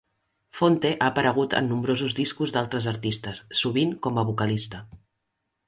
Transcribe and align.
Phonte 0.59 0.91
ha 0.95 1.09
aparegut 1.11 1.53
en 1.59 1.69
nombrosos 1.73 2.17
discos 2.21 2.55
d'altres 2.57 2.89
artistes, 2.95 3.45
sovint 3.63 3.95
com 4.07 4.21
a 4.23 4.25
vocalista. 4.33 4.85